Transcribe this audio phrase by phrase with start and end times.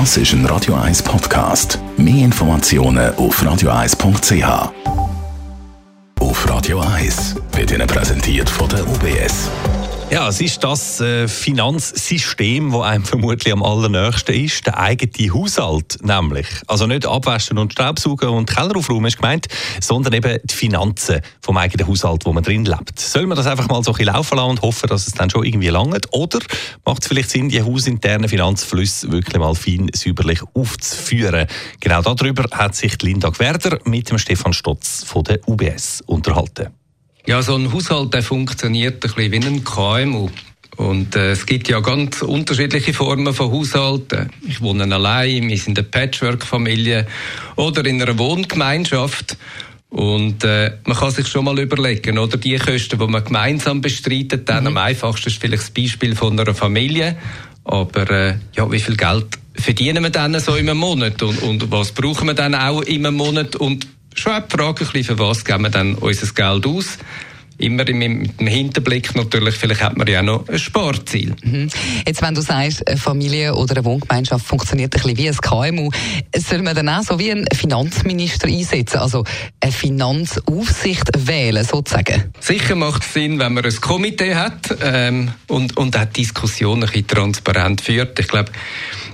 [0.00, 1.78] Das ist ein Radio 1 Podcast.
[1.96, 4.72] Mehr Informationen auf radio1.ch.
[6.18, 9.48] Auf Radio 1 wird Ihnen präsentiert von der UBS.
[10.14, 15.98] Ja, es ist das äh, Finanzsystem, das einem vermutlich am allernächsten ist, der eigene Haushalt
[16.02, 16.46] nämlich.
[16.68, 19.48] Also nicht abwaschen und Staubsaugen und Keller aufräumen ist gemeint,
[19.80, 22.96] sondern eben die Finanzen vom eigenen Haushalt, wo man drin lebt.
[22.96, 25.30] Soll man das einfach mal so ein bisschen laufen lassen und hoffen, dass es dann
[25.30, 26.06] schon irgendwie langt?
[26.12, 26.38] Oder
[26.84, 31.48] macht es vielleicht Sinn, die hausinternen Finanzflüsse wirklich mal fein säuberlich aufzuführen?
[31.80, 36.68] Genau darüber hat sich Linda Gwerder mit dem Stefan Stotz von der UBS unterhalten.
[37.26, 40.28] Ja, so ein Haushalt der funktioniert ein bisschen wie ein KMU.
[40.76, 44.28] Und äh, es gibt ja ganz unterschiedliche Formen von Haushalten.
[44.46, 47.06] Ich wohne allein, wir sind eine Patchwork-Familie
[47.56, 49.38] oder in einer Wohngemeinschaft.
[49.88, 54.46] Und äh, man kann sich schon mal überlegen, oder die Kosten, die man gemeinsam bestreitet,
[54.48, 54.68] dann mhm.
[54.68, 57.16] am einfachsten ist vielleicht das Beispiel von einer Familie.
[57.64, 61.92] Aber äh, ja, wie viel Geld verdienen wir dann so im Monat und, und was
[61.92, 63.86] brauchen wir dann auch im Monat und
[64.20, 66.98] schon die Frage, für was geben wir dann unser Geld aus?
[67.56, 71.36] Immer mit dem Hinterblick natürlich, vielleicht hat man ja auch noch ein Sportziel.
[71.44, 71.70] Mhm.
[72.04, 75.90] Jetzt, wenn du sagst, eine Familie oder eine Wohngemeinschaft funktioniert ein bisschen wie ein KMU,
[76.36, 79.22] soll man dann auch so wie einen Finanzminister einsetzen, also
[79.60, 82.24] eine Finanzaufsicht wählen, sozusagen?
[82.40, 86.90] Sicher macht es Sinn, wenn man ein Komitee hat ähm, und, und auch Diskussionen ein
[86.90, 88.18] bisschen transparent führt.
[88.18, 88.50] Ich glaube,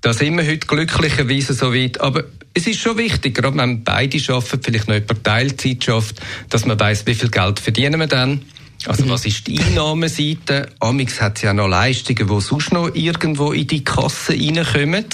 [0.00, 2.00] da sind wir heute glücklicherweise so weit.
[2.00, 6.64] Aber es ist schon wichtig, gerade wenn beide arbeiten, vielleicht noch jemand Teilzeit schafft, dass
[6.64, 8.42] man weiß, wie viel Geld verdienen wir dann.
[8.86, 10.68] Also was ist die Einnahmeseite?
[10.78, 15.06] Amix hat ja noch Leistungen, die sonst noch irgendwo in die Kasse reinkommen.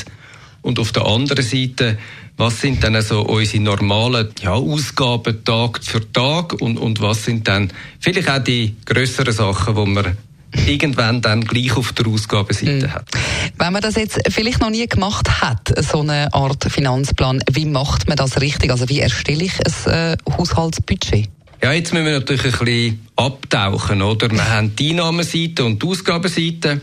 [0.63, 1.97] Und auf der anderen Seite,
[2.37, 7.49] was sind dann also unsere normalen ja, Ausgaben Tag für Tag und, und was sind
[7.49, 10.17] dann vielleicht auch die größeren Sachen, die wir
[10.67, 12.95] irgendwann dann gleich auf der Ausgabenseite mhm.
[12.95, 13.09] hat.
[13.59, 18.09] Wenn man das jetzt vielleicht noch nie gemacht hat, so eine Art Finanzplan, wie macht
[18.09, 18.71] man das richtig?
[18.71, 19.53] Also wie erstelle ich
[19.87, 21.29] ein äh, Haushaltsbudget?
[21.63, 24.31] Ja, jetzt müssen wir natürlich ein bisschen abtauchen, oder?
[24.31, 26.81] Wir haben die Einnahmenseite und die Ausgabenseite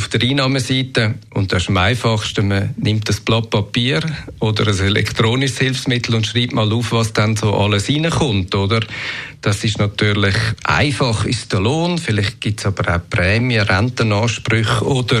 [0.00, 4.00] auf der Einnahmeseite, und das ist am einfachsten, man nimmt das Blatt Papier
[4.38, 8.80] oder ein elektronisches Hilfsmittel und schreibt mal auf, was dann so alles reinkommt, oder?
[9.42, 10.34] Das ist natürlich
[10.64, 15.20] einfach, ist der Lohn, vielleicht gibt es aber auch Prämien, Rentenansprüche oder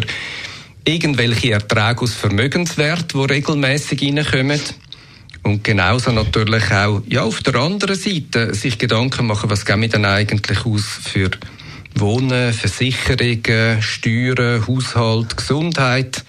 [0.86, 4.60] irgendwelche Erträge aus Vermögenswert, die regelmäßig reinkommen.
[5.42, 9.88] Und genauso natürlich auch, ja, auf der anderen Seite sich Gedanken machen, was geben wir
[9.90, 11.30] denn eigentlich aus für
[12.00, 16.24] Wohnen, Versicherungen, Steuern, Haushalt, Gesundheit,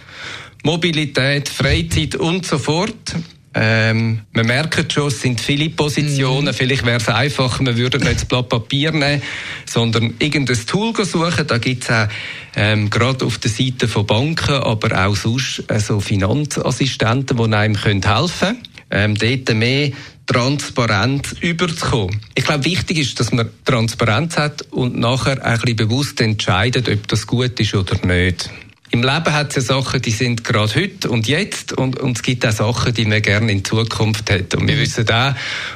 [0.64, 3.16] Mobilität, Freizeit und so fort.
[3.54, 6.46] Ähm, man merkt schon, es sind viele Positionen.
[6.46, 6.54] Mhm.
[6.54, 9.22] Vielleicht wäre es einfacher, man würde nicht das Blatt Papier nehmen,
[9.66, 11.48] sondern irgendein Tool suchen.
[11.48, 12.08] Da gibt es auch
[12.56, 18.03] ähm, gerade auf der Seite von Banken, aber auch sonst also Finanzassistenten, die einem helfen
[18.03, 18.58] können.
[18.90, 19.92] Ähm, dort mehr
[20.31, 22.22] transparent überzukommen.
[22.36, 27.06] Ich glaube, wichtig ist, dass man Transparenz hat und nachher ein bisschen bewusst entscheidet, ob
[27.09, 28.50] das gut ist oder nicht.
[28.91, 32.24] Im Leben hat es ja Sachen, die sind gerade heute und jetzt und, und es
[32.24, 34.58] gibt auch Sachen, die man gerne in Zukunft hätte.
[34.58, 35.34] Und wir wissen auch,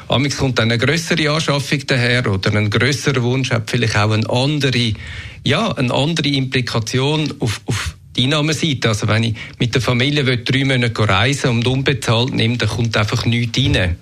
[0.07, 4.93] amigs kommt eine größere Anschaffung daher oder ein größerer Wunsch hat vielleicht auch eine andere,
[5.43, 8.89] ja, eine andere Implikation auf, auf die Einnahmeseite.
[8.89, 12.95] Also wenn ich mit der Familie will, drei Monate reisen und unbezahlt nehme, dann kommt
[12.97, 13.97] einfach nichts rein.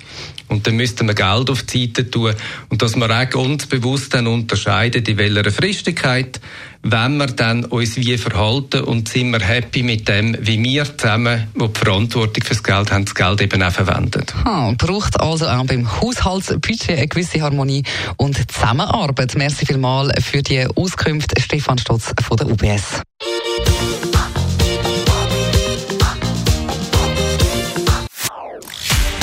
[0.48, 2.34] Und dann müssten wir Geld auf die Seite tun.
[2.70, 6.40] Und dass wir auch ganz bewusst dann unterscheiden, in welcher Fristigkeit,
[6.84, 11.48] wenn wir dann uns wie verhalten und sind wir happy mit dem, wie wir zusammen,
[11.56, 14.26] wo die Verantwortung fürs Geld haben, das Geld eben auch verwenden.
[14.44, 17.84] Ah, braucht also auch beim Haushaltsbudget eine gewisse Harmonie
[18.18, 19.34] und Zusammenarbeit.
[19.36, 23.02] Merci vielmals für die Auskunft, Stefan Stotz von der UBS.